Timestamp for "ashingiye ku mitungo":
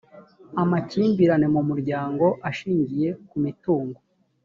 2.49-3.99